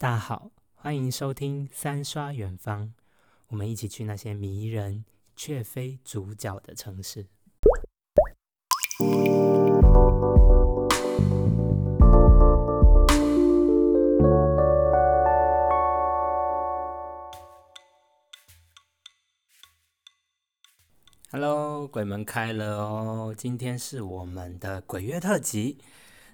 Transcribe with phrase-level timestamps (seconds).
[0.00, 2.92] 大家好，欢迎收听三刷远方，
[3.48, 7.26] 我们一起去那些迷人却非主角的城市。
[21.32, 23.34] Hello，鬼门开了哦！
[23.36, 25.80] 今天是我们的鬼月特辑。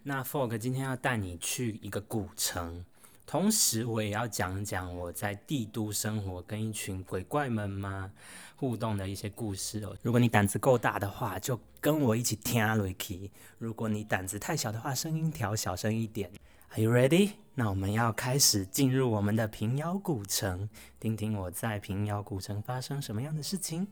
[0.03, 2.85] 那 Fog 今天要带你去一个古城，
[3.27, 8.11] 同时我也要讲讲我在帝都生活跟一群鬼怪们嘛
[8.55, 9.97] 互动的一些故事哦。
[10.03, 16.31] 如果你胆子够大的话，就跟我一起听 r i k y 如果你胆子太小的话，声音调小声一点。
[16.71, 17.33] Are you ready？
[17.55, 20.69] 那我们要开始进入我们的平遥古城，
[21.01, 23.89] 听听我在平遥古城发生什么样的事情。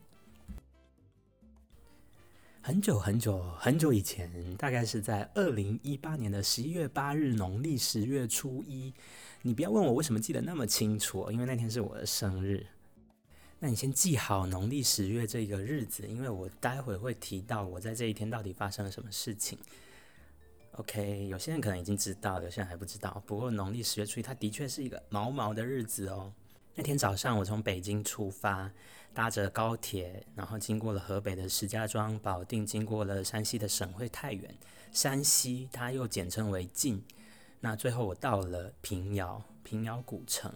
[2.65, 8.93] 很久很久很久以前，大概是在二零一八年的十一月八日，农历十月初一。
[9.41, 12.65] 你不要问我为什么记得那么清楚，因为那天是我的生日。
[13.59, 19.59] 那你先记好农历十月这个日子，因为我待会会提到我在这一天到底发生了什么事情。
[20.77, 23.21] OK，有些人可能已经知道，有些人还不知道。
[23.27, 26.31] 不过农历十月初一，它的确是一个毛毛的日子哦。
[26.75, 28.71] 那天早上，我从北京出发。
[29.15, 34.57] 搭着高铁，然后经过了河北的石家庄、保定，经过了山西的省会太原。
[34.91, 36.99] 山西它又简称为晋。
[37.59, 40.51] 那最后我到了平遥，平遥古城。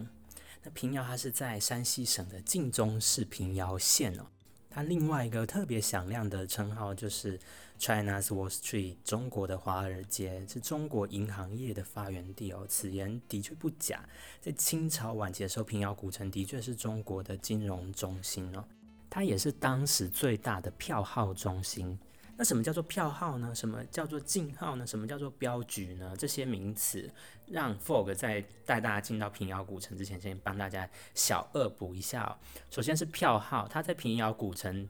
[0.63, 4.25] 那平遥它是在山西省的晋中市平遥县哦。
[4.71, 7.39] 它另外一个特别响亮的称号就是
[7.79, 12.65] China's Wall Street，中国的华尔街，是中国银行业的发源地哦。
[12.67, 14.03] 此言的确不假，
[14.41, 18.63] 在清朝晚期的时候，平遥古城的确是中国的金融中心哦，
[19.09, 21.97] 它也是当时最大的票号中心。
[22.39, 23.55] 那什么叫做票号呢？
[23.55, 24.85] 什么叫做进号呢？
[24.85, 26.15] 什么叫做标局呢？
[26.15, 27.11] 这些名词，
[27.47, 32.37] 让 Fog 在带大家进到平遥古城之前，先帮大家小恶补一下哦。
[32.69, 34.87] 首先是票号，它在平遥古城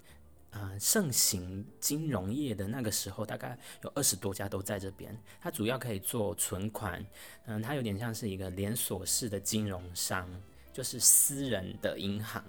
[0.52, 5.16] 啊盛行金融业的那个时候，大概有二十多家都在这边。
[5.42, 7.05] 它主要可以做存款，
[7.45, 10.27] 嗯，它有点像是一个连锁式的金融商，
[10.73, 12.44] 就是私人的银行。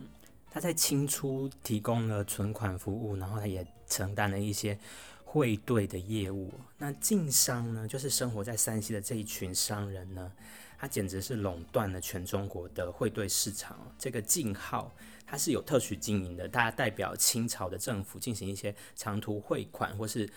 [0.51, 4.77] 他在清初提供了存款服务，然后他也承担了一些
[5.23, 6.51] 汇兑的业务。
[6.79, 10.33] 那晋商呢，就是生活在山西的这一群商人呢，
[10.79, 13.79] 他简直是垄断了全中国的汇兑市场。
[13.99, 14.91] 这个晋号，
[15.29, 20.29] 它是有特许经营的，大家代表清朝的政府进行一些长途汇款，或是。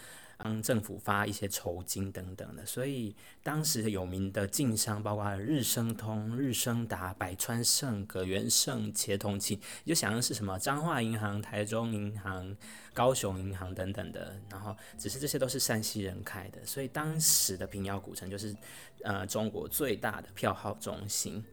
[0.44, 10.58] 帮政府发一些酬金等等的，所以当时有名的晋商，包括日升通、日升达、百川盛、葛元盛、茄同庆，你就想的是什么？
[10.58, 12.58] 彰化银行、台中银行、
[12.92, 14.36] 高雄银行等等的。
[14.50, 18.56] 然后，只是这些都是山西人开的，所以当时的平遥古城就是
[19.04, 21.46] 呃中国最大的票号中心。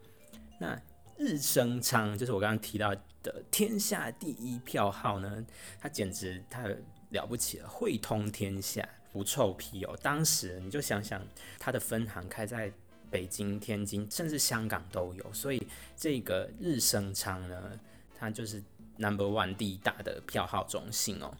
[0.58, 0.80] 那
[1.18, 2.96] 日升昌就是我刚刚提到
[3.50, 5.44] 天下第一票号呢，
[5.80, 6.76] 它简直太。
[7.10, 9.98] 了不起了，汇通天下，不臭屁哦！
[10.02, 11.26] 当时你就想想，
[11.58, 12.70] 它的分行开在
[13.10, 15.66] 北京、天津，甚至香港都有，所以
[15.96, 17.80] 这个日升昌呢，
[18.14, 18.62] 它就是
[18.98, 21.34] number one 第一大的票号中心哦。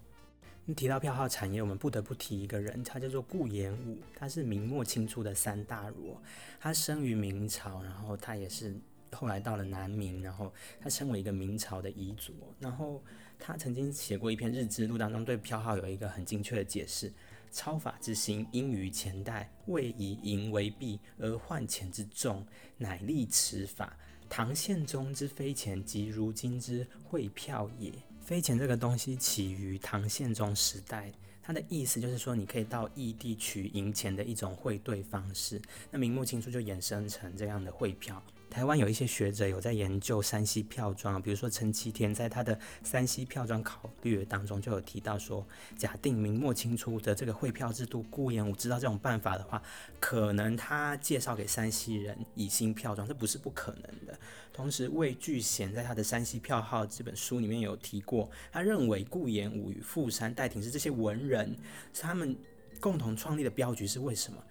[0.64, 6.16] 你提到票号产业，我们不得不提一个人，他叫做顾炎武，他是明末清初的三大儒，
[6.58, 8.74] 他生于明朝，然后他也是
[9.12, 13.02] 后来到了南明，然后他身为一个明朝的遗族，然后。
[13.40, 17.12] 他曾经写过一篇日志录，当中对票号有一个很精确的解释：
[17.52, 22.44] 超法之心，因于前代未以银为币而换钱之众，
[22.78, 23.96] 乃立此法。
[24.28, 27.92] 唐宪宗之飞钱，即如今之汇票也。
[28.20, 35.62] 飞钱这个东西起于唐宪宗时代，它的意思就是说，你可以到异地取银钱的一种汇兑方式。
[35.92, 38.20] 那明末清初就衍生成这样的汇票。
[38.50, 49.62] 台湾有一些学者有在研究山西票庄，比如说陈其天在他的《山西票庄考略》当中就有提到说，假定明末清初的这个汇票制度，顾炎武知道这种办法的话，
[50.00, 54.18] 可能他介绍给山西人以新票庄，这不是不可能的。
[54.52, 61.54] 同时，魏巨贤在他的《山西票号》这本书里面有提过，他认为顾炎武与富山戴廷是这些文人，
[61.94, 62.36] 他们
[62.80, 64.42] 共同创立的镖局，是为什么？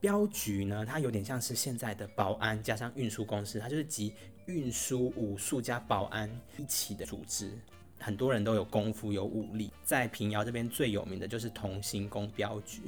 [0.00, 4.12] 镖局呢，它有点像是现在的保安加上运输公司，它就是集
[4.46, 7.50] 运输、武术加保安一起的组织。
[7.98, 12.82] 很多人都有功夫、有武力，在平遥这边最有名的就是同心公镖局。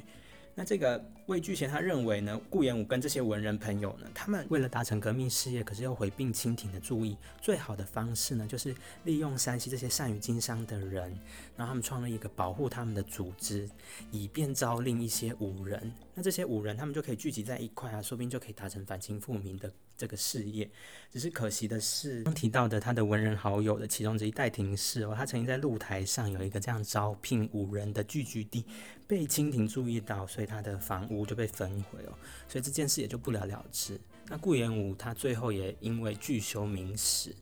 [0.53, 8.75] 那这个魏巨贤他认为呢，顾炎武跟这些文人朋友呢，他们为了达成革命事业，可是又回避清廷的注意，最好的方式呢，就是
[9.05, 11.09] 利用山西这些善于经商的人，
[11.55, 13.69] 然后他们创立一个保护他们的组织，
[14.11, 15.91] 以便招令一些武人。
[16.13, 19.71] 那这些武人他们就可以聚集在一块啊，说不定就可以达成反清复明的
[20.01, 20.67] 这个事业。
[21.11, 28.65] 只是可惜的是，刚提到的他的文人好友的其中之一戴廷士哦，他曾经在露台上有一个这样招聘五人的聚居地，
[29.05, 32.17] 被清廷注意到，所以他的房屋就被焚毁哦，
[32.47, 33.99] 所以这件事也就不了了之。
[34.27, 37.35] 那顾炎武他最后也因为拒修明史，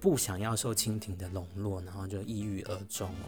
[0.00, 3.26] 不想要受清廷的笼络，然后就抑郁而终哦。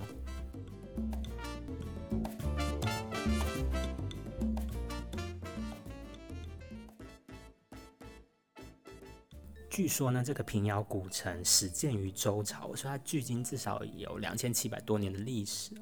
[9.76, 15.73] 据说呢，这个平遥古城始建于周朝，说它距今至少有两千七百多年的历史。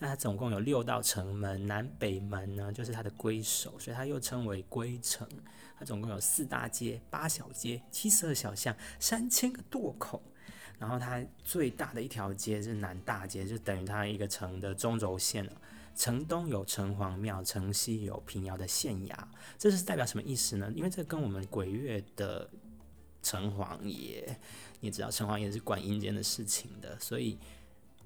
[0.00, 5.24] 那它总共有六道城门，南北门呢就是它的归首，所以它又称为归城。
[5.78, 10.20] 它总共有四大街、八小街、七十二小巷、三千个垛口。
[10.76, 15.52] 然后它最大的一条街是南大街，就等于它一个城的中轴线了。
[15.94, 19.14] 城东有城隍庙，城西有平遥的县衙。
[19.56, 20.72] 这是代表什么意思呢？
[20.74, 22.50] 因为这跟我们鬼月的
[23.22, 24.38] 城隍爷，
[24.80, 27.38] 你知道城隍爷是管阴间的事情的，所以。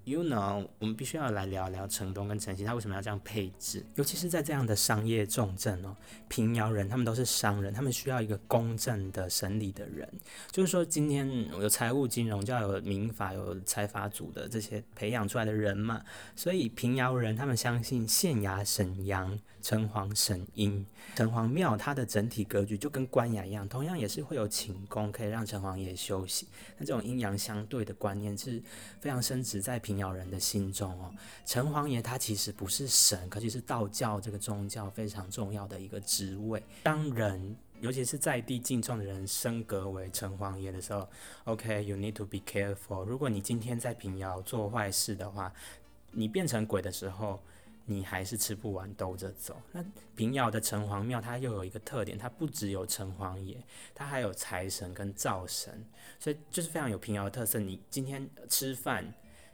[0.04, 3.86] You know，我们必须要来聊聊城东跟城西，他为什么要这样配置？
[3.94, 5.96] 尤其是在这样的商业重镇哦，
[6.26, 10.08] 平遥人他们都是商人，他们需要一个公正的审理的人。
[10.50, 16.02] 就是说，今天有财务金融，就要有民法、有财法组的这些培养出来的人嘛。
[16.34, 20.84] 所以平遥人他们相信县衙审阳，城隍审阴。
[21.14, 26.48] 城隍庙它的整体格局就跟官衙一样，同样也是会有寝宫，可以让城隍爷休息。
[26.78, 28.60] 那这种阴阳相对的观念是
[29.00, 29.91] 非常深植在平。
[29.92, 31.12] 平遥人的心中哦，
[31.44, 36.62] 城隍爷他其实不是神，可是是道教这个宗教非常重要的一个职位。
[36.82, 41.06] 当人，尤其是在地敬重的人升格为城隍爷的时候
[41.44, 43.04] ，OK，you need to be careful。
[43.04, 45.52] 如果你今天在平遥做坏事的话，
[46.10, 47.38] 你变成鬼的时候，
[47.84, 49.60] 你还是吃不完兜着走。
[49.72, 49.84] 那
[50.16, 53.62] 平遥的城隍庙它又有一个特点，它不只有城隍爷，
[53.94, 55.84] 它还有财神跟灶神，
[56.18, 57.58] 所以就是非常有平遥的特色。
[57.58, 59.12] 你今天吃饭。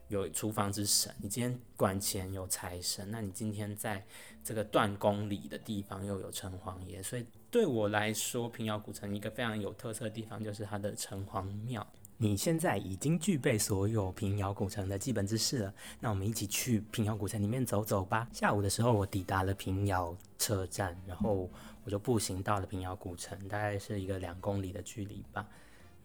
[0.09, 4.05] 有厨房之神，你今天管钱有财神，那你今天在
[4.43, 11.87] 这个断公里的地方又有城隍爷，所以对我来说，平遥古城一个非常有特色的地方就是它的城隍庙。
[12.21, 18.29] 你现在已经具备所有平遥古城的基本知识了，那我们一起去平遥古城里面走走吧。
[18.33, 21.49] 下午的时候，我抵达了平遥车站，然后
[21.85, 25.47] 我就步行到了平遥古城，大概是一个两公里的距离吧。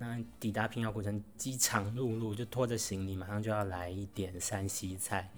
[0.03, 5.31] 那抵达平遥古城，饥肠辘辘，就拖着行李，马上就要来一点山西菜。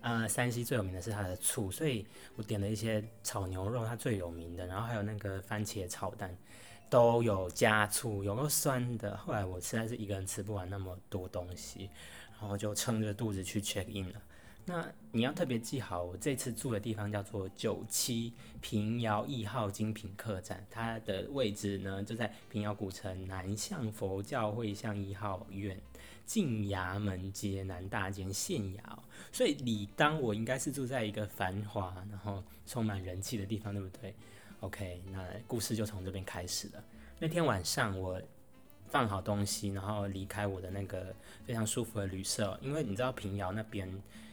[0.00, 6.34] 呃，山西最有名的是它的醋，所以我点了一些炒牛肉，它最有名的，然后还有那个番茄炒蛋，
[6.88, 9.14] 都有加醋，有够酸的。
[9.18, 11.90] 后来我实在是一个人吃不完那么多东西，
[12.40, 14.22] 然后就撑着肚子去 check in 了。
[14.68, 25.80] 那你要特别记好，我这次住的地方叫做九七平遥一号精品客栈，它的位置呢就在平遥古城南向佛教会向一号院
[26.26, 28.82] 进衙门街南大街县衙，
[29.32, 34.14] 所以理当我应该是住在一个繁华然后充满人气的地方，对不对
[34.60, 36.84] ？OK，那故事就从这边开始了。
[37.18, 38.20] 那天晚上我
[38.90, 41.16] 放好东西，然后离开我的那个
[41.46, 43.90] 非常舒服的旅社，因为你知道平遥那边。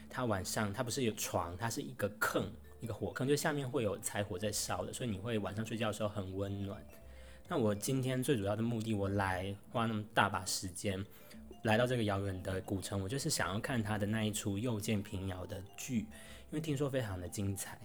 [0.09, 2.49] 它晚上它不是有床，它是一个坑，
[2.79, 6.81] 一个火坑，就下面会有柴火在烧的，所以你会晚上睡觉的时候很温暖。
[7.47, 11.03] 那我今天最主要的目的，我来花那么大把时间
[11.63, 17.79] 来到这个遥远的古城，我就是想要看他的那一出又见平遥的剧，因为听说非常的精彩。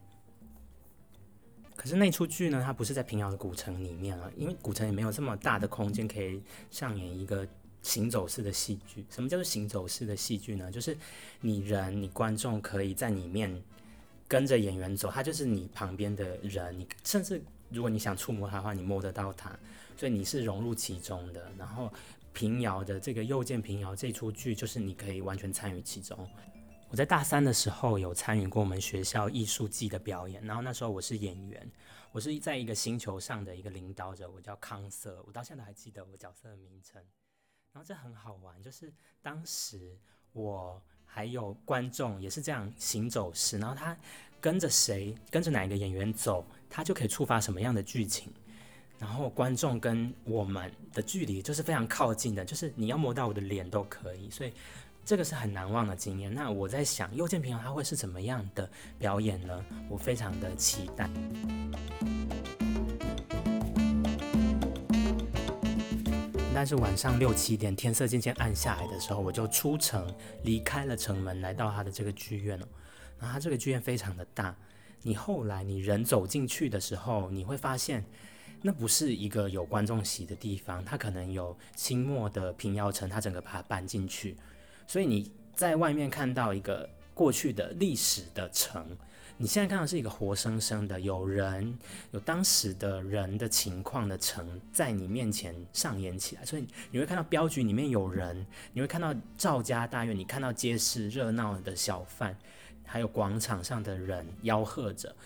[1.77, 7.47] 可是那出剧呢，它不是在平遥的古城里面啊，因为古城也没有这么大的空间可以上演一个。
[7.83, 10.71] 行走式的戏剧，什么叫做行走式的戏剧呢？
[10.71, 10.97] 就是
[11.41, 13.63] 你人，你观众可以在里面
[14.29, 19.59] 跟着演员走，他就是你旁边的人，你甚至如果你想触摸他的话，你摸得到他，
[19.97, 21.51] 所以你是融入其中的。
[21.57, 21.93] 然后
[22.33, 26.29] 平遥的这个又见平遥这出剧，就是你可以完全参与其中。
[26.91, 31.71] 我在大三的时候有参与过我们学校艺术季的表演，然后那时候我是演员，
[32.11, 37.01] 我是在一个星球上的一个领导者，我叫康瑟，我到现在还记得我角色的名称。
[37.73, 39.97] 然后这很好玩，就是当时
[40.33, 43.97] 我还有观众也是这样行走式，然后他
[44.41, 48.33] 跟着谁，跟着哪一个演员走，他就可以触发什么样的剧情。
[48.99, 54.53] 然后观众跟我们的距离就是非常靠近的，就是你要摸到我的脸都可以，所以
[55.05, 56.35] 这个是很难忘的经验。
[56.35, 59.65] 那我在想，右键平他会是怎么样的表演呢？
[59.89, 61.09] 我非常的期待。
[66.53, 72.69] 但是晚上六七点，天色渐渐暗下来的时候，我就出城，离开了城门，来到他的这个剧院了。
[73.19, 74.55] 然后他这个剧院非常的大，
[75.03, 78.05] 你后来你人走进去的时候，你会发现
[78.61, 84.37] 那不是一个有观众席的地方，它可能有清末的平遥城，它整个把它搬进去，
[84.87, 88.85] 所以你在外面看到一个过去的历史的城，
[89.43, 91.79] 你现在看到是一个活生生的有人
[92.11, 102.37] 有当时的人的情况的城在你面前上演起来，所以你会看到镖局里面有人，你会看到赵家大院，你看到街市热闹的小贩，
[102.85, 105.17] 还有广场上的人吆喝着。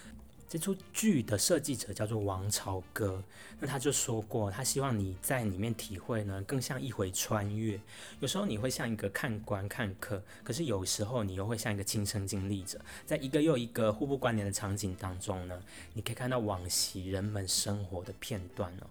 [0.54, 3.20] 这出剧的设计者叫做王朝歌，
[3.58, 7.76] 那他就说过，他希望你在里面体会呢，更像一回穿越。
[8.20, 15.60] 有时候你会像一个看官看客，可是有时候你又会像一个亲身经历者，在一个又一个互不关联的场景当中呢，
[15.92, 18.86] 你可以看到往昔人们生活的片段哦。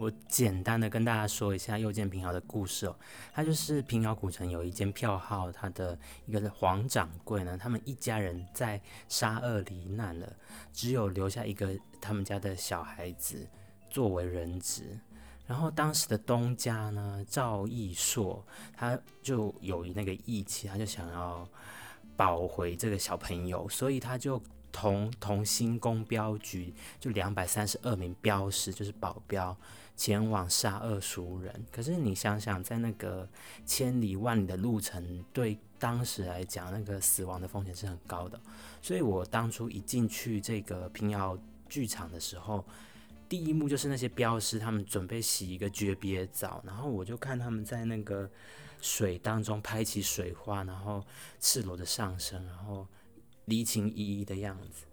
[0.00, 2.96] 我简单的跟大家说一下右见平遥的故事哦，
[3.34, 8.80] 他就是平遥古城有一间票号，他的一个黄掌柜呢，他们一家人在
[9.10, 10.32] 沙俄罹难了，
[10.72, 13.46] 只有留下一个他们家的小孩子
[13.90, 14.98] 作为人质，
[15.46, 18.42] 然后当时的东家呢赵义硕，
[18.74, 21.46] 他就有那个义气，他就想要
[22.16, 24.42] 保回这个小朋友，所以他就。
[24.72, 29.54] 同同心宫镖局就两百三十二名镖师，就是保镖，
[30.00, 31.66] 前往杀恶熟人。
[31.70, 33.28] 可是你想想，在那个
[33.66, 38.40] 千里万里的路程，对当时来讲，那个死亡的风险是很高的。
[38.80, 41.38] 所以我当初一进去这个平遥
[41.68, 42.64] 剧场的时候，
[43.28, 48.30] 第一幕就是那些镖师他们准备洗一个诀别澡，然后我就看他们在那个
[48.80, 51.04] 水当中拍起水花，然后
[51.38, 52.86] 赤裸的上身，然后。
[53.46, 54.84] 离情依依的样子，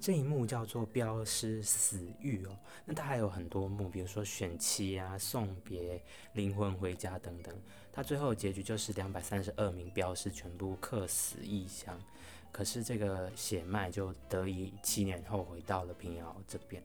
[0.00, 2.56] 这一幕叫做镖师死狱哦。
[2.84, 6.02] 那他还有很多幕，比如说选妻啊、送别、
[6.32, 7.54] 灵魂回家等等。
[7.92, 12.00] 他最后结局就是两百三十二名镖师全部客死异乡，
[12.52, 16.82] 可是这个血脉就得以七年后回到了平遥这边。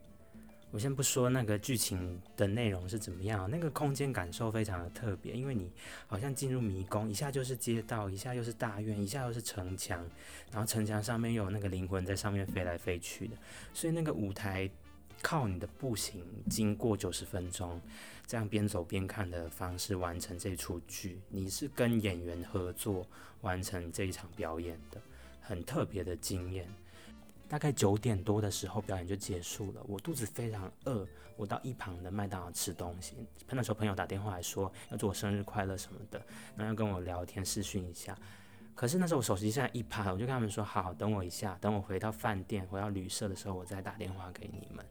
[0.74, 5.72] 我先不说那个剧情的内容是怎么样，那个空间感受非常的特别，因为你
[6.08, 10.04] 好像进入迷宫，一下就是街道，一下又是大院，一下又是城墙，
[10.52, 13.38] 然后城墙上面又有那个灵魂在上面飞来飞去的，
[13.72, 14.68] 所以那个舞台
[15.22, 17.80] 靠你的步行经过九十分钟，
[18.26, 23.08] 这样边走边看的方式完成这出剧，你是跟演员合作
[23.42, 25.00] 完成这一场表演的，
[25.40, 26.68] 很特别的经验。
[27.48, 29.82] 大概九点多的时候，表演就结束了。
[29.88, 31.08] 我肚子非常饿，
[31.38, 33.16] 我到一旁的麦当劳吃东西。
[33.50, 36.20] 那时候朋友打电话来说要祝我生日快乐什么的，
[36.56, 38.18] 然后要跟我聊天视讯一下。
[38.74, 44.84] 可是那时候我手机现在一趴，我就跟他们说好，等我一下，等我回到饭店，回到旅社的时候，我再打电话给你们。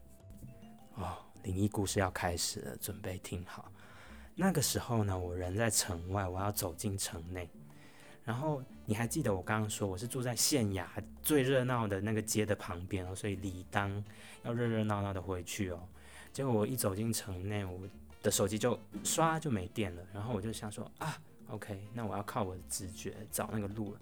[0.95, 3.69] 哦，灵异故事要开始了，准备听好。
[4.35, 7.49] 那个时候呢，我人在城外，我要走进城内。
[8.25, 10.85] 然后你还记得我刚刚说我是住在县衙
[11.21, 14.03] 最热闹的那个街的旁边哦，所以理当
[14.43, 15.79] 要热热闹闹的回去哦。
[16.31, 17.79] 结果我一走进城内，我
[18.21, 20.01] 的手机就刷就没电了。
[20.13, 21.17] 然后我就想说啊
[21.49, 23.99] ，OK，那我要靠我的直觉找那个路了。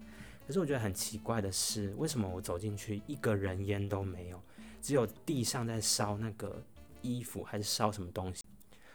[0.47, 4.41] 可是我觉得很奇怪的是，为什么我走进去一个人烟都没有，
[4.81, 6.61] 只有地上在烧那个
[7.01, 8.43] 衣服还是烧什么东西？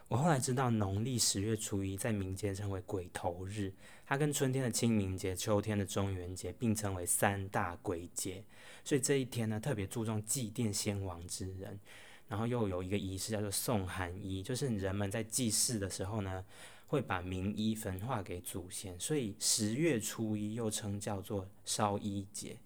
[0.09, 3.73] 我后来知道，农历十月初一在民间称为鬼头日，
[4.05, 8.45] 它跟春天的清明节、秋天的中元节并称为三大鬼节。
[8.85, 11.81] 所以这一天呢，特别注重祭奠先亡之人，
[12.29, 16.45] 然后又有一个仪式叫做送寒衣，就是人们在祭祀的时候呢，
[16.87, 22.57] 会把名衣焚化给祖先，所以十月初一又称叫做烧衣节。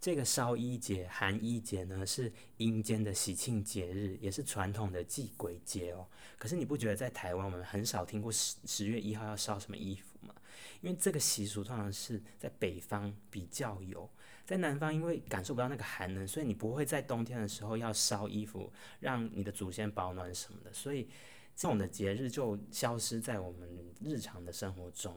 [0.00, 6.06] 这个烧衣节、寒衣节呢，是阴间的喜庆节日，也是传统的祭鬼节哦。
[6.38, 10.34] 可是你不觉得在台湾我们很少听过十十月一号要烧什么衣服吗？
[10.82, 14.08] 因为这个习俗通常是在北方比较有，
[14.44, 21.08] 在南方因为感受不到那个寒冷，所以你不会在冬天的时候要烧衣服，让你的祖先保暖什么的，所以
[21.56, 23.68] 这种的节日就消失在我们
[24.04, 25.16] 日常的生活中。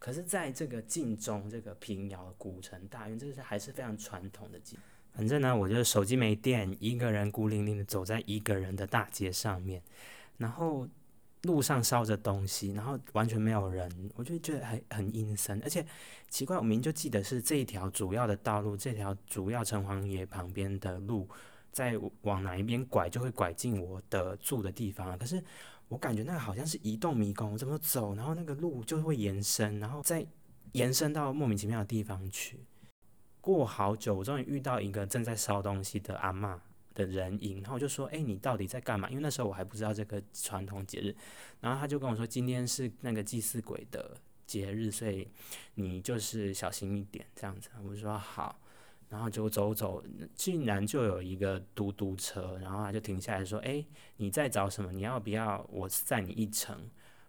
[0.00, 4.78] 可是，在这个晋中这个平遥古城大院，这是还是非常传统的景。
[5.12, 9.82] 反正呢，我就是手机没电，一个人孤零零的走在一个人的大街上面，
[10.38, 10.88] 然后
[11.42, 15.60] 路上烧着东西，然后完全没有人，我就觉得很很阴森。
[15.62, 15.84] 而且
[16.30, 21.28] 奇怪，我明明就记得是这一条主要的道路，这条主要城隍爷旁边的路，
[21.72, 25.44] 在往哪一边拐就会拐进我的住的地方，可是。
[25.90, 30.24] 我感觉那个好像是移动迷宫，我怎么走，然后那个路就会延伸，然后再
[30.70, 32.64] 延伸到莫名其妙的地方去。
[33.40, 36.62] 过好久，我终于遇到一个正在烧东西的阿妈
[36.94, 41.12] 的人影，然后我就说：“哎，你到底在干嘛？”因为那时候我还不知道这个传统节日，
[41.60, 44.16] 然后他就跟我说：“今天是那个祭祀鬼的
[44.46, 45.26] 节日，所以
[45.74, 48.56] 你就是小心一点这样子。”我就说：“好。”
[49.10, 50.02] 然后就走走，
[50.36, 53.84] 竟然就有一个嘟嘟车，然后他就停下来说：“哎，
[54.16, 54.92] 你在找什么？
[54.92, 56.78] 你要不要我载你一程？”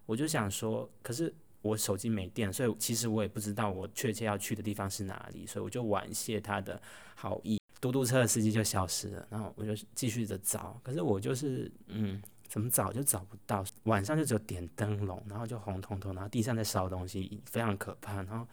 [0.06, 1.34] 我就想说，可是
[1.64, 6.80] 我手机没电，所以其实我也不知道我确切要去的地方是哪里，所以我就婉谢他的
[7.16, 7.60] 好意。
[7.80, 13.66] 嘟嘟车的司机就消失了，然后我就继续着找，可是我就是嗯，怎么找就找不到。
[13.86, 18.22] 晚上就只有点灯笼，然后就红彤彤，然后地上在烧东西，非常可怕。
[18.22, 18.46] 然后。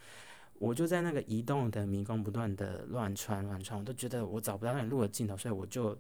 [0.59, 5.97] 我就在那个移动的迷宫不断的乱窜乱窜，我都觉得我找不到那路的尽头，所以我就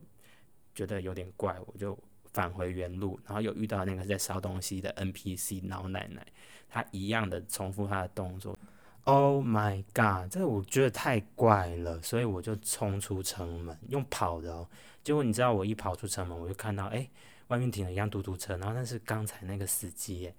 [0.74, 1.96] 觉得有点怪，我就
[2.32, 6.26] 返回原路，然后又遇到那个在烧东西的 NPC 老奶奶，
[6.68, 8.58] 她一样的重复她的动作。
[9.04, 14.68] Oh my god，这我觉得太怪了，所以我就冲出城门，用跑的哦。
[15.04, 17.08] 结果你知道我一跑出城门，我就看到哎，
[17.46, 20.32] 外面停了一辆嘟嘟车，然后那是刚才那个司机，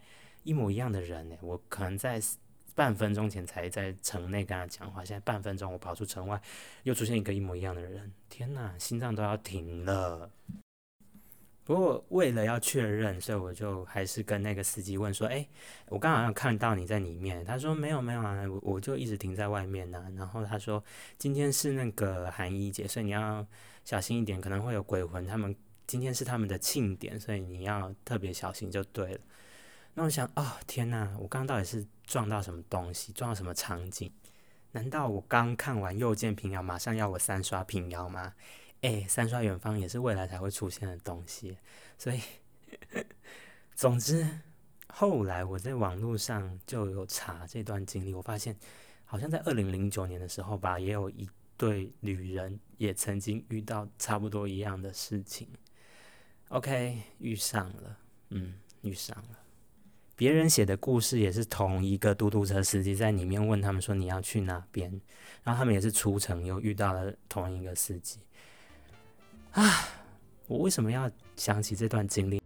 [0.43, 2.21] 一模一样的人哎，我可能在。
[2.79, 6.41] 半分钟前才在城内跟他讲话，现在半分钟我跑出城外，
[6.83, 10.31] 又出现一个一模一样的人，天哪，心脏都要停了。
[11.65, 15.45] 不过为了要确认，所以我就还是跟那个司机问说：“哎，
[15.89, 20.81] 我刚好像看到你在里面。”他说：“没有没有啊，我我就一直停在外面呢。”然后他说
[21.19, 23.45] ：“今天是那个寒衣节，所以你要
[23.83, 25.27] 小心一点，可能会有鬼魂。
[25.27, 25.53] 他们
[25.85, 29.19] 今天是他们的庆典，所以你要特别小心就对了。”
[29.93, 34.11] 那我想，哦天哪，我刚刚到底是撞到什么东西，撞到什么场景？
[34.71, 38.33] 难道我刚看完又见平遥，马上要我三刷平遥吗？
[38.81, 41.57] 诶，三刷远方也是未来才会出现的东西，
[41.97, 42.21] 所以，
[43.75, 44.25] 总之，
[44.87, 48.55] 后来我在网络上就有查这段经历，我发现
[49.03, 51.27] 好像在二零零九年的时候吧，也有一
[51.57, 55.49] 对旅人也曾经遇到差不多一样的事情。
[56.49, 57.97] OK，遇上了，
[58.29, 59.39] 嗯，遇上了。
[60.19, 64.91] 别人写的故事也是同一个嘟嘟车司机在里面问他们说你要去哪边，
[65.45, 68.19] 然后他们也是出城又遇到了同一个司机。
[69.53, 69.87] 啊，
[70.45, 72.41] 我为什么要想起这段经历？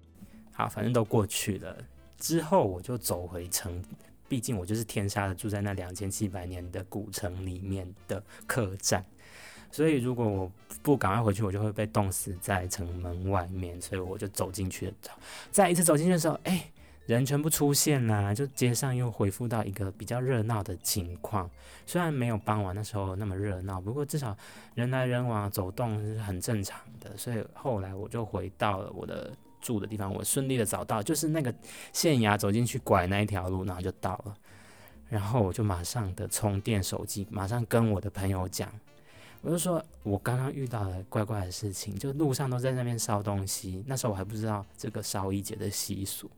[0.52, 1.76] 好，反正都过去了。
[2.20, 3.84] 之后我就走回城，
[4.30, 9.04] 毕竟我就是天杀的住在那两千七百年的古城里面的客栈，
[9.72, 10.52] 所以如果我
[10.84, 13.82] 不赶快回去，我就会被冻死在城门外面。
[13.82, 14.94] 所以我就走进去了。
[15.50, 16.70] 再一次走进去的时候，哎。
[17.06, 21.50] 人全部出现啦，就街上又恢复到一个比较热闹的情况。
[21.86, 24.36] 虽然没有傍晚那时候那么热闹，不过至少
[24.74, 27.16] 人来人往走动是很正常的。
[27.18, 31.54] 所以后来我就回到了我的住的地方，我顺利的找到，就是那个
[31.92, 34.38] 县衙走进去拐那一条路，然后就到了。
[35.10, 38.72] 然后我就马上的充电手机，马上跟我的朋友讲，
[39.42, 43.84] 我就说我刚刚遇到了怪怪的事情，就路上都在那边烧东西。
[43.86, 46.32] 那时候我还不知道这个烧衣节的习俗。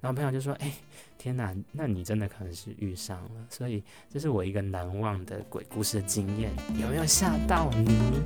[0.00, 0.72] 然后朋友就说：“哎，
[1.16, 8.22] 天哪，那你真的可能是遇上了。”所以这是我一个难忘的鬼故事的经验，有没有吓到你？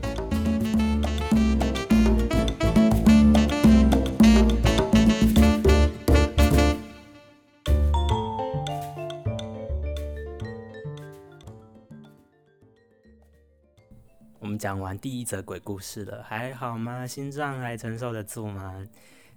[14.41, 17.07] 我们讲完第一则鬼故事了，还好吗？
[17.07, 18.83] 心脏还承受得住吗？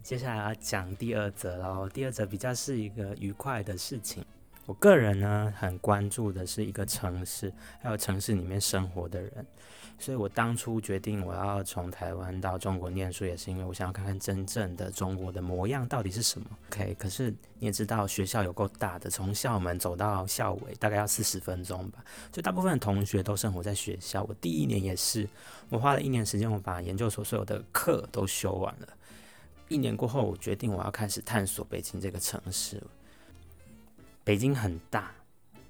[0.03, 1.87] 接下来要讲第二则喽。
[1.87, 4.25] 第二则比较是一个愉快的事情。
[4.65, 9.45] 我个人呢，很关注的是一个城市，还有城市里面生活的人。
[9.99, 16.47] 所以我当初决定我要从台湾到中国念书，也是因为我想要看看真正的中国的模样到底是什么。
[16.71, 22.03] OK，可是你也知道，学校有够大的，从校门走到校尾大概要四十分钟吧。
[22.31, 24.23] 就大部分的同学都生活在学校。
[24.23, 25.27] 我第一年也是，
[25.69, 28.87] 我花了一年时间，我把研究所所有的课都修完了。
[29.71, 32.83] 一年过后，我决定我要开始探索北京这个城市。
[34.21, 35.15] 北京很大，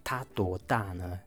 [0.03, 1.19] 它多大呢？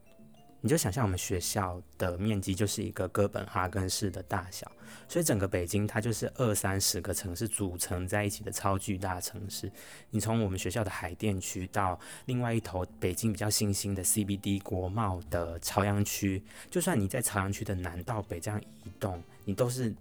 [0.60, 4.68] 你就想象我们学校的面积就是一个哥本哈根市的大小，
[5.06, 9.70] 所以整个北京它就是二三十个城市组成在一起的超巨大城市。
[10.10, 19.94] 你从我们学校的海淀区到另外一头北京比较新兴的 CBD 国贸的朝阳区，就算你在朝阳区的南到北这样移动，你都是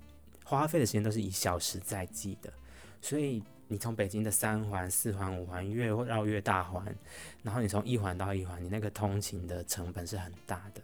[0.43, 2.51] 花费的时间都是以小时在计的。
[3.03, 6.83] 所以你从北京的三环、四环、五环越绕越大环，
[7.43, 10.81] 然后你从一环到一环，你那个通勤的成本是很大的。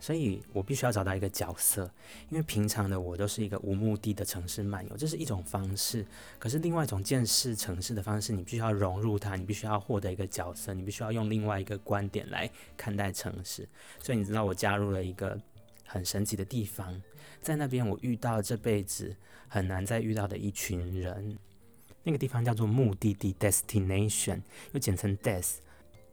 [0.00, 1.88] 所以我必须要找到一个角色，
[2.30, 6.06] 因为平常的我都是一个无目的的城市漫游，这是一种方式。
[6.38, 13.68] 可是另外一种见识城市的方式，你必须要融入它，你必须要获得一个角色，你必须要用另外一个观点来看待城市。
[14.00, 15.38] 所以你知道我加入了一个
[15.86, 17.00] 很神奇的地方，
[17.42, 19.14] 在那边我遇到这辈子。
[19.52, 21.36] 很难再遇到的一群人，
[22.02, 24.40] 那个地方叫做目的地 （destination），
[24.72, 25.56] 又简称 des。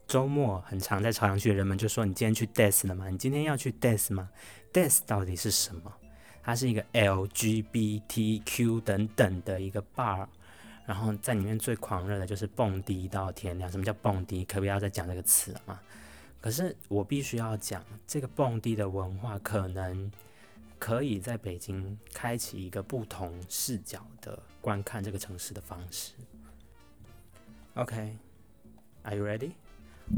[0.06, 3.08] 周末很常在朝阳区的人们就说：“你今天去 des 了吗？
[3.08, 4.28] 你今天要去 des 吗
[4.74, 5.90] Death 到底是什么？
[6.42, 10.26] 它是一个 LGBTQ 等等的一个 bar，
[10.84, 13.72] 然后在里面最狂热的就是蹦迪到天亮。
[13.72, 14.44] 什么叫蹦迪？
[14.44, 15.80] 可不要再讲这个词了嘛？
[16.42, 20.12] 可是我必须要讲，这个蹦迪的文化可能
[20.80, 26.14] 可以在北京开启一个不同视角的观看这个城市的方式。
[27.74, 29.52] OK，Are you ready？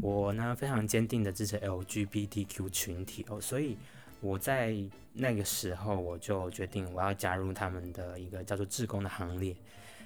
[0.00, 3.76] 我呢非常坚定的支持 LGBTQ 群体哦，所以。
[4.24, 4.72] 我在
[5.12, 9.56] 那个时候，我就决定我要加入他们的一个叫做志工的行列。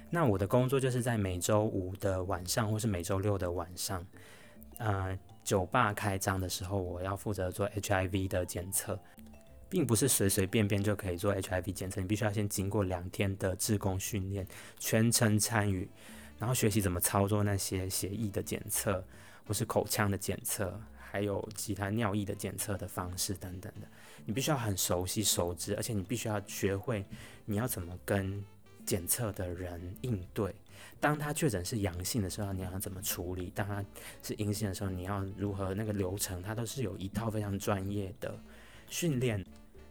[0.09, 4.03] 那我的工作就是在每周五的晚上，或是每周六的晚上，
[4.79, 8.99] 呃，酒吧开张的时候，我要负责做 HIV 的检测，
[9.69, 14.47] 并不是随随便便就可以做 HIV 检测，你必须要先经过两天的志工训练，
[14.79, 15.89] 全程参与，
[16.37, 19.03] 然后学习怎么操作那些血液的检测，
[19.45, 20.79] 或是口腔的检测。
[21.09, 23.87] 还有其他尿液的检测的方式等等的，
[24.25, 27.03] 你必须要很熟悉熟知，而且你必须要学会
[27.45, 28.43] 你要怎么跟
[28.85, 30.53] 检测的人应对。
[30.99, 33.51] 当他确诊是阳性的时候，你要怎么处理？
[33.55, 33.83] 当他
[34.21, 36.43] 是阴性的时候，你要如何那个流程？
[36.43, 38.37] 它都是有一套非常专业的
[38.87, 39.45] 训练。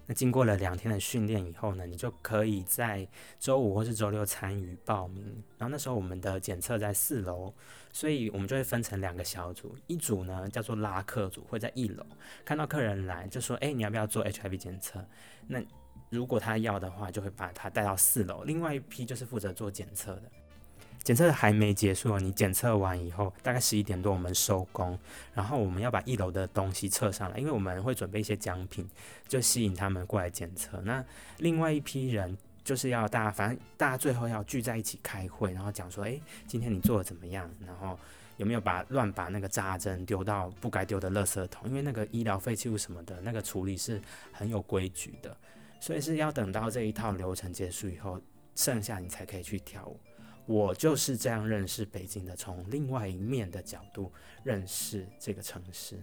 [0.08, 3.04] 那经过了两天的训练以后呢，你就可以在
[3.40, 5.24] 周五或是周六参与报名。
[5.58, 7.52] 然后那时候我们的检测在四楼，
[7.92, 12.06] 所以我们就会分成两个小组，一组呢叫做拉客组，会在一楼
[12.44, 15.04] 看到客人来就说：“哎，你要不要做 HIV 检测？”
[15.48, 15.60] 那
[16.08, 18.44] 如果他要的话，就会把他带到四楼。
[18.44, 20.30] 另外一批就是负责做检测的。
[21.06, 24.98] 检测还没结束，你检测完以后，大概十一点多我们收工，
[25.32, 28.84] 然后我们要把一楼的东西撤上来，因为我们会准备一些奖品，
[29.28, 30.80] 就吸引他们过来检测。
[30.80, 31.04] 那
[31.38, 37.48] 另外一批人就是要大家，反正大家最后要聚在一起开会，然后讲说，诶，今天你做的怎么样？
[37.64, 37.96] 然后
[38.36, 41.68] 有没有把乱把那个扎针丢到不该丢的垃圾桶？
[41.68, 45.36] 因为那个医疗废弃物什么的，那个处理是很有规矩的，
[45.78, 48.20] 所以是要等到这一套流程结束以后，
[48.56, 50.00] 剩下你才可以去跳舞。
[50.46, 54.12] 我就是这样认识北京的，从另外一面的角度
[54.44, 55.98] 认识这个城市。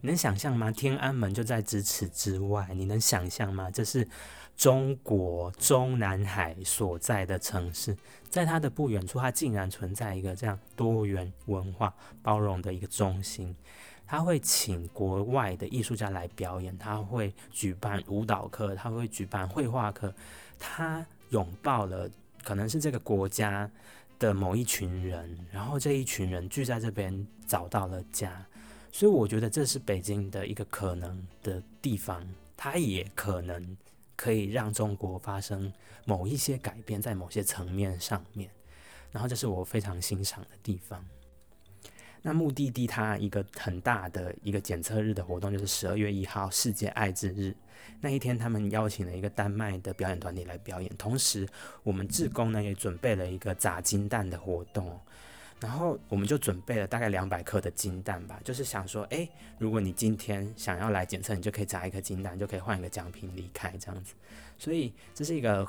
[0.00, 0.72] 你能想象吗？
[0.72, 3.70] 天安门就在咫尺之外，你能想象吗？
[3.70, 4.08] 这是
[4.56, 7.96] 中国中南海所在的城市，
[8.28, 13.54] 在它的不远处，它竟然存在一个这样多元文化包容的一个中心。
[14.04, 20.12] 他会请国外的艺术家来表演，他会举办舞蹈课，他会举办绘画课，
[20.58, 22.10] 他拥抱了。
[22.42, 23.70] 可能是这个国家
[24.18, 28.46] 的某一群人，然后这一群人聚在这边找到了家，
[28.90, 32.26] 所以我觉得这是北京的一个可能的地方，
[32.56, 33.76] 它也可能
[34.16, 35.72] 可以让中国发生
[36.04, 38.50] 某一些改变，在某些层面上面，
[39.10, 41.04] 然后这是我非常欣赏的地方。
[42.22, 47.54] 那目的地它一个很大的一个检测日的活动就是十二月一号世界艾滋日。
[48.00, 51.48] 那一天，他们邀请了一个丹麦的表演团体来表演，同时
[51.82, 54.98] 我们志工呢也准备了一个砸金蛋的活动，
[55.60, 64.14] 然后我们就准备了大概两百颗的金蛋吧，就是想说，诶，如果你今天想要来检测，你就可以砸一颗金蛋，就可以换一个奖品离开这样子，
[64.58, 65.66] 所以这是一个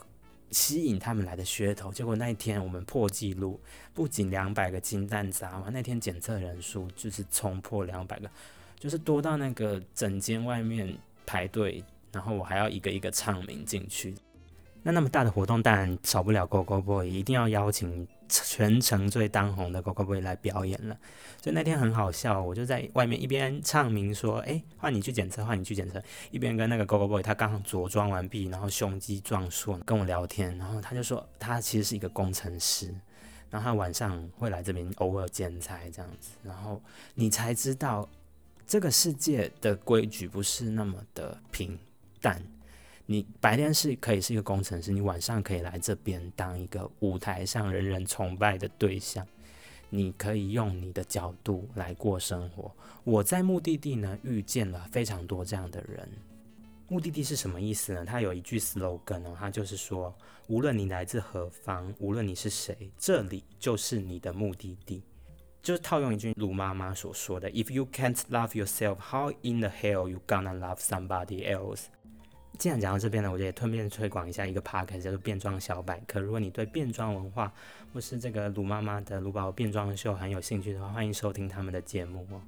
[0.54, 1.92] 吸引他们来的噱头。
[1.92, 3.60] 结果那一天我们破纪录，
[3.94, 8.30] 不仅两百个金蛋砸完，那天检测人数就是冲破两百个，
[8.80, 11.84] 就是多到那个整间外面排队。
[12.14, 14.14] 然后我还要一个一个唱名进去，
[14.84, 18.08] 那那么大的活动当然少不了 Go Go Boy，一定要邀请
[18.44, 20.98] 全程最当红的 Go Go Boy 来表演了。
[21.42, 30.58] 所以那天很好笑，我就在外面一边唱名说：“哎，换你去检测，换你去检测。”一边跟那个 Go Go Boy 他刚着装完毕，然后胸肌壮硕，跟我聊天。
[30.58, 32.94] 然后他就说他其实是一个工程师，
[33.50, 36.32] 然后他晚上会来这边偶尔剪裁这样子。
[36.44, 36.82] 然后
[37.16, 38.10] 你才知道
[38.66, 41.78] 这个世界的规矩不是那么的平。
[42.22, 42.42] 淡
[43.06, 49.26] 你白天是可以是一个工程师，你晚上可以来这边当一个舞台上人人崇拜的对象。
[49.90, 52.72] 你可以用你的角度来过生活。
[53.04, 56.10] 我在目的地呢遇见了非常多这样的人。
[56.88, 58.04] 目的地是什么意思呢？
[58.04, 60.16] 它有一句 slogan 哦，它就是说，
[60.48, 65.04] 无论你来自何方，无论你是谁，这里就是你的目的地。
[65.62, 71.84] 就是套用一句卢妈妈所说的：“If you can't love yourself, how in the hell you gonna love somebody else？”
[72.60, 76.20] 既然讲到这边呢，我就也顺便推广一下一个 p a r k 叫做变装小百科。
[76.20, 77.52] 如果你对变装文化
[77.92, 82.40] 或是这个鲁妈妈的鲁宝变装秀很有兴趣的话，欢迎收听他们的节目哦。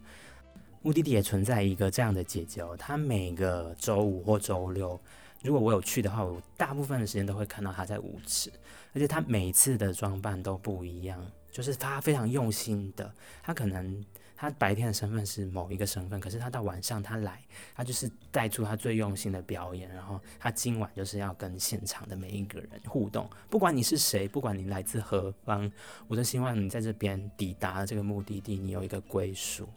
[0.84, 5.00] 目的地也存在一个这样的姐姐哦，她每个周五或周六，
[5.42, 8.52] 如果我有去的话，我大部分的时间都会看到她在舞池，
[8.94, 11.20] 而且她每次的装扮都不一样，
[11.52, 14.06] 就是她非常用心的，她可能。
[14.36, 17.42] 他白天的身份是某一个身份，可是他到晚上他来，
[17.74, 25.72] 他就是带出他最用心的表演，然后他今晚就是要跟现场的每一个人互动，不管你是谁，不管你来自何方，
[26.08, 29.68] 我都希望你在这边抵达这个目的地，你有一个归属。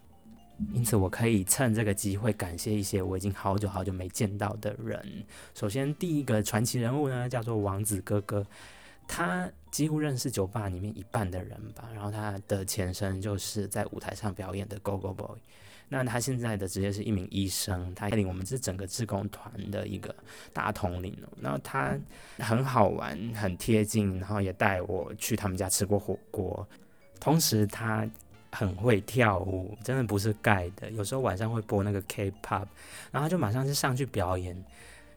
[0.73, 5.25] 因此，我可以趁这个机会感谢一些我已经好久好久没见到的人。
[5.55, 8.45] 首先，第一个传奇人物呢，叫做王子哥哥。
[9.09, 15.39] 他几乎认识酒吧里面一半的人吧，然后他的前身就是在舞台上表演的 Go Go Boy，
[15.89, 20.15] 那他现在的职业是一名医生，他带领我们这整个志工团的一个
[20.53, 21.29] 大统领哦。
[21.41, 21.99] 然后他
[22.39, 26.67] 很好玩，很贴近，然后也带我去他们家吃过火锅。
[27.19, 28.09] 同时他
[28.53, 30.91] 很会跳舞，真的不是盖的。
[30.91, 32.67] 有时候晚上会播那个 K-pop，
[33.11, 34.57] 然后就马上就上去表演，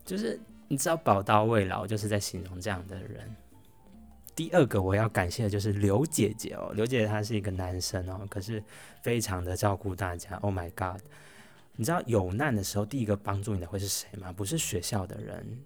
[0.06, 3.36] 就是你知道宝刀未老，就是在形容这样的人。
[4.42, 8.64] 第二个我要感谢的就是刘姐姐哦，刘姐姐她是一个男生哦，可是
[9.04, 10.36] 非常的照顾大家。
[10.38, 11.00] Oh my god！
[11.76, 14.34] 你知道有难的时候，第一个帮助你的会是谁吗？
[14.34, 15.60] 不是学校的人。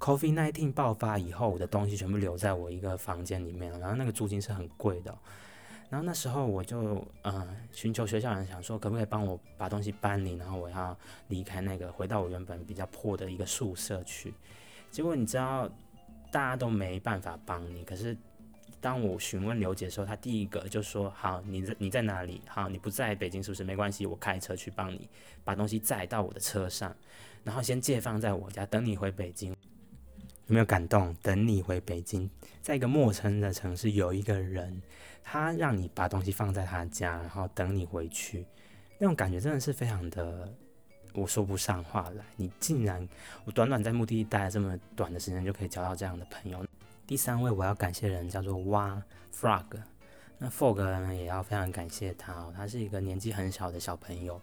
[0.00, 5.16] Covid nineteen 爆发以后，我的东西全部留在我一个房间里面了，然后那个租金是很贵的。
[5.88, 14.34] 然后那时候我就嗯寻求学校人，想说可不可以帮我把东西搬离，然后我要离开那个，回到我原本比较破的一个宿舍去。
[14.90, 15.70] 结果你知道？
[16.34, 18.16] 大家都没办法帮你，可是
[18.80, 22.42] 当我询问刘姐的时候，她第一个就说：“好，你在你在哪里？
[22.48, 23.62] 好，你不在北京是不是？
[23.62, 25.08] 没关系，我开车去帮你
[25.44, 26.92] 把东西载到我的车上，
[27.44, 29.54] 然后先借放在我家，等你回北京。”
[30.48, 31.14] 有没有感动？
[31.22, 32.28] 等你回北京，
[32.60, 34.82] 在一个陌生的城市，有一个人，
[35.22, 38.44] 他让你把东西放在他家，然后等你回去，
[38.98, 40.52] 那种感觉真的是非常的。
[41.14, 43.08] 我说不上话来，你竟然
[43.44, 46.64] 我短短在目的地待了这么短的时间就可以交到这样的朋友。
[47.06, 49.00] 第三位我要感谢的人叫做蛙
[49.32, 49.80] Frog，
[50.38, 54.40] 那 Frog 呢也要非常感谢他哦，他是一个年纪很小的小朋友，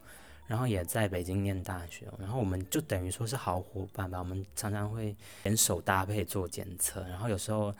[0.47, 7.73] 然后也在北京念大学，然后我们就等于说是好伙伴吧，我们常常会联手搭配做检测，然后有时候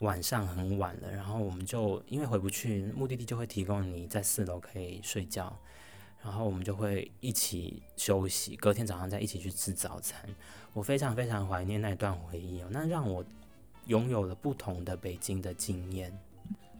[0.00, 5.56] 晚上很晚了，然后我们就因为回不去目的地，就会提供你在四楼可以睡觉。
[6.22, 10.28] 然后我们就会一起休息，隔天早上再一起去吃早餐。
[10.72, 13.24] 我非常非常怀念那段回忆哦，那让我
[13.86, 16.16] 拥有了不同的北京的经验。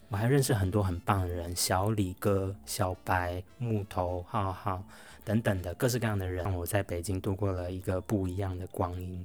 [0.08, 4.84] 我还认识很多很棒的人，小李哥、小白、木头、浩浩
[5.24, 9.24] 等等的各式各样的人，让我在北京度过了一个不一样的光阴。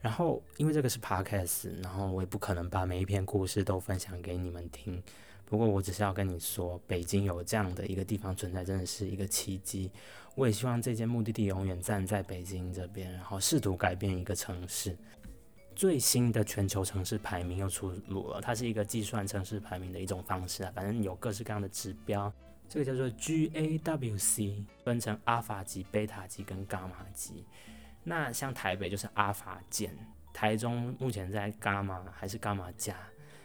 [0.00, 5.02] 然后因为这个是 podcast，然后我也不可能把每一篇故事都分享给你们听。
[5.48, 9.90] 不过我只是要跟你说，北京有这样的一个地方存在，真的是一个奇迹。
[10.34, 14.96] 我也希望这间目的地永远站在北京这边，然后试图改变一个城市。
[15.76, 22.30] 最新的全球城市排名又出炉了，它是一个计算城市排名的一种方式啊，反正有各式各样的指标。
[22.68, 27.46] 这个叫做 GAWC，分成阿法级、贝塔级跟伽马级。
[28.02, 29.96] 那像台北就是阿法减，
[30.32, 32.96] 台中目前在伽马还是伽马加，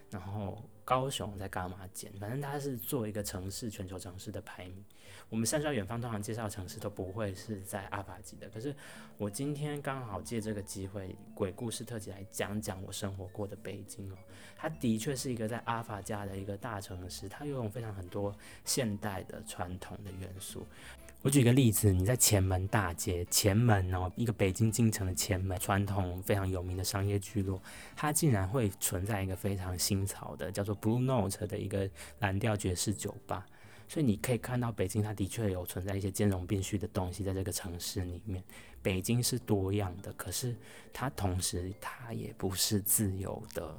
[0.09, 0.61] 然后。
[0.83, 4.83] 高雄在伽马减，反正它是做一个城市全球城市的排名。
[5.29, 8.75] 我们山川远方通常介绍城市都不会是在阿法级的，可是
[9.17, 14.17] 我今天刚好借这个机会，鬼故事特辑来讲讲我生活过的北京哦。
[14.57, 20.65] 它的确是一个在阿法加的一个大城市，它拥有非常很多现代的传统的元素。
[21.23, 27.61] 我举个例子，你在前门大街，前门哦，一个北京京城的前门，传统非常有名的商业聚落，
[27.95, 31.87] 它竟然会存在一个非常新潮的叫做 Blue Note 的一个
[32.19, 33.45] 蓝调爵士酒吧。
[33.87, 38.43] 所以你可以看到，北京它的确有存在一些兼容并蓄的东西在这个城市里面。
[38.81, 40.55] 北京是多样的，可是
[40.91, 43.71] 它同时它也不是自由的。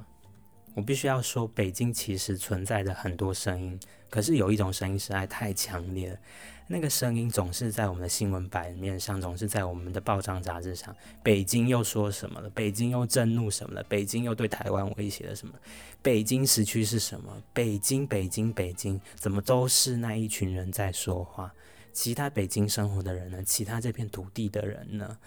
[0.73, 6.17] 我必须要说，北京其实存在着很多声音，可是有一种声音实在太强烈了。
[6.65, 10.95] 那个声音总是在我们的新闻版面上，总是在我们的报章杂志上。
[11.21, 12.49] 北京又说什么了？
[12.51, 13.83] 北京又震怒什么了？
[13.83, 15.53] 北京又对台湾威胁了什么？
[16.01, 17.43] 北京时区是什么？
[17.53, 21.53] 北京，北京，北京，怎么都是那一群人在说话？
[21.91, 23.43] 其他北京生活的人呢？
[23.43, 25.17] 其他这片土地的人呢？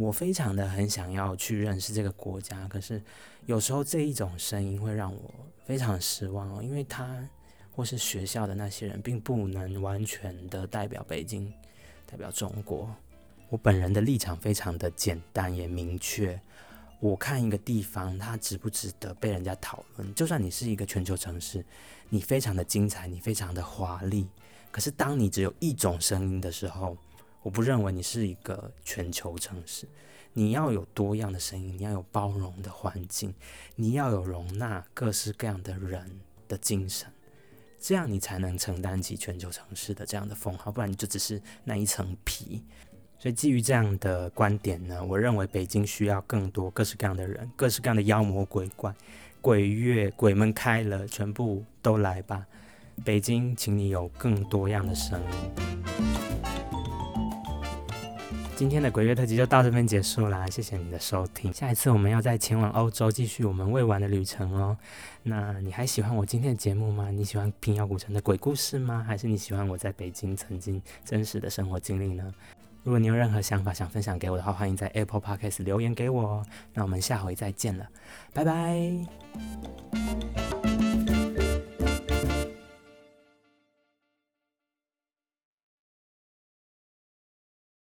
[0.00, 3.02] 我非常的很想要去认识这个国家，可是
[3.46, 5.34] 有时候这一种声音会让我
[5.64, 7.28] 非常失望哦，因为他。
[7.72, 11.50] 或是学校的那些人，并不能完全的代表北京，
[12.04, 12.94] 代表中国。
[13.48, 16.38] 我本人的立场非常的简单也明确。
[16.98, 20.14] 我看一个地方，它值不值得被人家讨论？
[20.14, 21.64] 就算你是一个全球城市，
[22.10, 24.28] 你非常的精彩，你非常的华丽，
[24.70, 26.98] 可是当你只有一种声音的时候，
[27.42, 29.86] 我不认为你是一个全球城市。
[30.32, 33.34] 你要有多样的声音，你要有包容的环境，
[33.74, 37.08] 你要有容纳各式各样的人的精神。
[37.80, 42.62] 这样你才能承担起全球城市的这样的封号，不然你就只是那一层皮。
[43.18, 48.94] 所以基于这样的观点呢，我认为北京需要更多各式各样的人，各式各样的妖魔鬼怪。
[49.40, 52.46] 鬼月鬼门开了，全部都来吧！
[53.04, 56.09] 北京，请你有更多样的声音。
[58.60, 61.50] 今天的鬼月特辑就到这边结束啦，谢谢你的收听。
[61.50, 64.76] 下一次我们要再前往欧洲，继续我们未完的旅程哦。
[65.22, 67.10] 那你还喜欢我今天的节目吗？
[67.10, 69.02] 你喜欢平遥古城的鬼故事吗？
[69.08, 72.34] 还是你喜欢我在北京曾经真实的生活经历呢？
[72.82, 76.46] 如果你有任何想法想分享给我的话，欢迎在 Apple Podcast 留言给我哦。
[76.74, 77.88] 那我们下回再见了，
[78.34, 80.49] 拜拜。